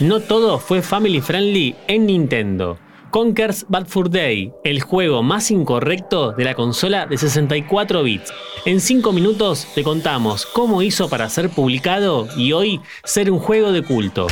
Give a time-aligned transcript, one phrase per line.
[0.00, 2.78] No todo fue family friendly en Nintendo.
[3.10, 8.30] Conker's Bad Fur Day, el juego más incorrecto de la consola de 64 bits.
[8.66, 13.72] En 5 minutos te contamos cómo hizo para ser publicado y hoy ser un juego
[13.72, 14.26] de culto.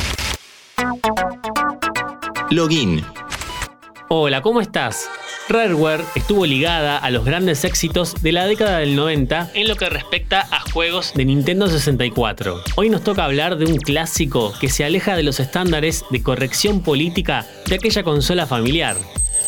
[2.51, 3.03] Login.
[4.07, 5.09] Hola, ¿cómo estás?
[5.47, 9.89] Rareware estuvo ligada a los grandes éxitos de la década del 90 en lo que
[9.89, 12.63] respecta a juegos de Nintendo 64.
[12.75, 16.81] Hoy nos toca hablar de un clásico que se aleja de los estándares de corrección
[16.81, 18.97] política de aquella consola familiar.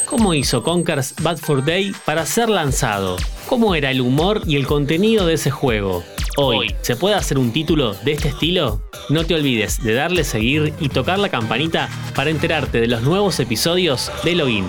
[0.06, 3.18] ¿Cómo hizo Conker's Bad Fur Day para ser lanzado?
[3.48, 6.04] ¿Cómo era el humor y el contenido de ese juego?
[6.38, 8.84] Hoy, ¿se puede hacer un título de este estilo?
[9.10, 13.40] No te olvides de darle seguir y tocar la campanita para enterarte de los nuevos
[13.40, 14.66] episodios de Login.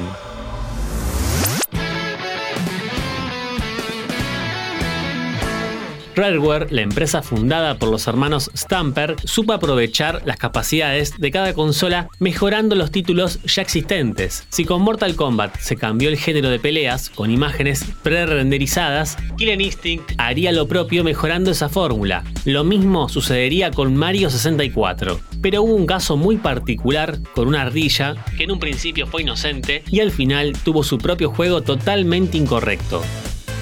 [6.19, 12.09] Rareware, la empresa fundada por los hermanos Stamper, supo aprovechar las capacidades de cada consola
[12.19, 14.45] mejorando los títulos ya existentes.
[14.49, 20.11] Si con Mortal Kombat se cambió el género de peleas con imágenes pre-renderizadas, Killer Instinct
[20.19, 22.25] haría lo propio mejorando esa fórmula.
[22.45, 25.21] Lo mismo sucedería con Mario 64.
[25.41, 29.85] Pero hubo un caso muy particular con una ardilla que en un principio fue inocente
[29.89, 33.03] y al final tuvo su propio juego totalmente incorrecto.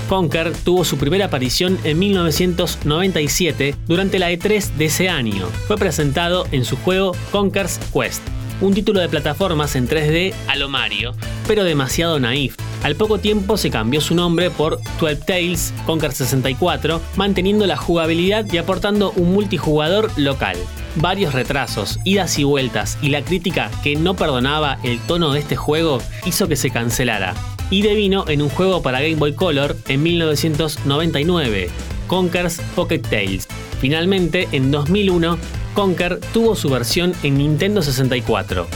[0.09, 5.47] Conker tuvo su primera aparición en 1997 durante la E3 de ese año.
[5.67, 8.23] Fue presentado en su juego Conker's Quest,
[8.61, 11.13] un título de plataformas en 3D a lo Mario,
[11.47, 12.57] pero demasiado naif.
[12.85, 18.47] Al poco tiempo se cambió su nombre por 12 Tales Conker 64, manteniendo la jugabilidad
[18.53, 20.57] y aportando un multijugador local.
[20.95, 25.57] Varios retrasos, idas y vueltas y la crítica que no perdonaba el tono de este
[25.57, 27.35] juego hizo que se cancelara
[27.71, 31.69] y devino en un juego para Game Boy Color en 1999,
[32.07, 33.49] Conker's Pocket Tales.
[33.81, 35.39] Finalmente, en 2001,
[35.75, 38.67] Conker tuvo su versión en Nintendo 64.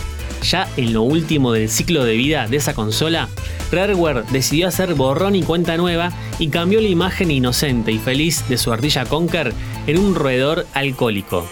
[0.43, 3.29] Ya en lo último del ciclo de vida de esa consola,
[3.73, 8.59] Rareware decidió hacer borrón y cuenta nueva y cambió la imagen inocente y feliz de
[8.59, 9.53] su ardilla Conker
[9.87, 11.49] en un roedor alcohólico.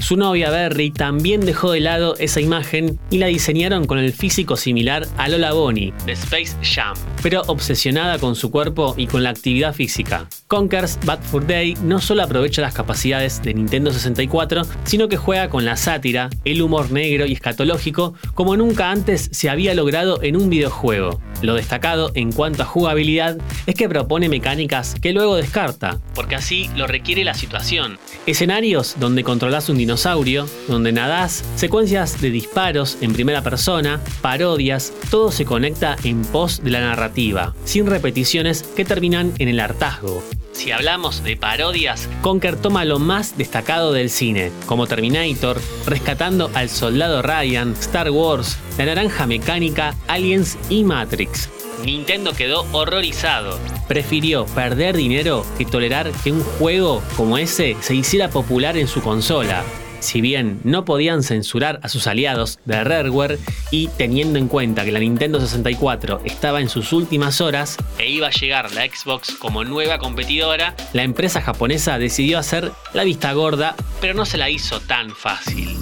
[0.00, 4.56] Su novia Berry también dejó de lado esa imagen y la diseñaron con el físico
[4.56, 9.30] similar a Lola Bonnie de Space Jam, pero obsesionada con su cuerpo y con la
[9.30, 10.26] actividad física.
[10.48, 15.50] Conker's Bad Fur Day no solo aprovecha las capacidades de Nintendo 64, sino que juega
[15.50, 20.36] con la sátira, el humor negro y escatológico como nunca antes se había logrado en
[20.36, 21.20] un videojuego.
[21.42, 26.68] Lo destacado en cuanto a jugabilidad es que propone mecánicas que luego descarta, porque así
[26.76, 27.98] lo requiere la situación.
[28.26, 35.32] Escenarios donde controlas un dinosaurio, donde nadás, secuencias de disparos en primera persona, parodias, todo
[35.32, 40.22] se conecta en pos de la narrativa, sin repeticiones que terminan en el hartazgo.
[40.60, 46.68] Si hablamos de parodias, Conker toma lo más destacado del cine, como Terminator, rescatando al
[46.68, 51.48] soldado Ryan, Star Wars, La Naranja Mecánica, Aliens y Matrix.
[51.82, 53.58] Nintendo quedó horrorizado.
[53.88, 59.00] Prefirió perder dinero que tolerar que un juego como ese se hiciera popular en su
[59.00, 59.64] consola.
[60.00, 63.38] Si bien no podían censurar a sus aliados de Rareware
[63.70, 68.28] y teniendo en cuenta que la Nintendo 64 estaba en sus últimas horas e iba
[68.28, 73.76] a llegar la Xbox como nueva competidora, la empresa japonesa decidió hacer la vista gorda,
[74.00, 75.76] pero no se la hizo tan fácil.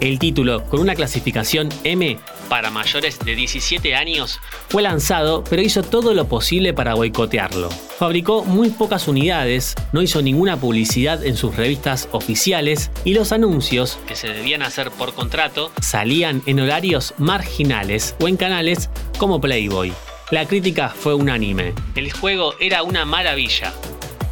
[0.00, 2.18] El título, con una clasificación M
[2.52, 7.70] para mayores de 17 años, fue lanzado, pero hizo todo lo posible para boicotearlo.
[7.70, 13.98] Fabricó muy pocas unidades, no hizo ninguna publicidad en sus revistas oficiales y los anuncios,
[14.06, 19.94] que se debían hacer por contrato, salían en horarios marginales o en canales como Playboy.
[20.30, 21.72] La crítica fue unánime.
[21.94, 23.72] El juego era una maravilla,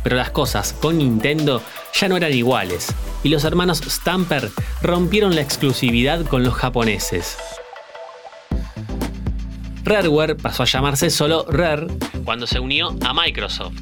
[0.05, 1.63] pero las cosas con Nintendo
[1.99, 4.51] ya no eran iguales, y los hermanos Stamper
[4.83, 7.39] rompieron la exclusividad con los japoneses.
[9.85, 11.87] Rareware pasó a llamarse solo Rare
[12.25, 13.81] cuando se unió a Microsoft.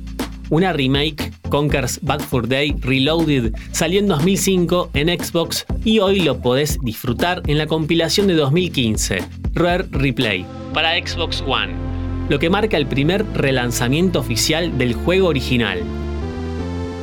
[0.50, 6.40] Una remake, Conker's Bad Fur Day Reloaded, salió en 2005 en Xbox y hoy lo
[6.40, 11.74] podés disfrutar en la compilación de 2015, Rare Replay, para Xbox One,
[12.30, 15.82] lo que marca el primer relanzamiento oficial del juego original.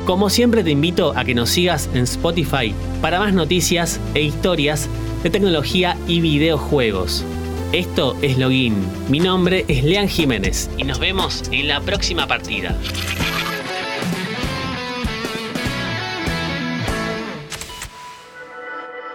[0.06, 4.88] Como siempre te invito a que nos sigas en Spotify para más noticias e historias
[5.22, 7.24] de tecnología y videojuegos.
[7.76, 8.74] Esto es Login.
[9.10, 12.74] Mi nombre es Lean Jiménez y nos vemos en la próxima partida.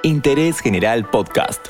[0.03, 1.69] Interés General Podcast.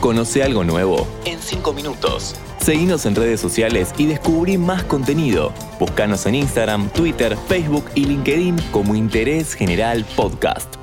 [0.00, 2.34] Conoce algo nuevo en 5 minutos.
[2.58, 5.52] Seguinos en redes sociales y descubrí más contenido.
[5.78, 10.81] Búscanos en Instagram, Twitter, Facebook y LinkedIn como Interés General Podcast.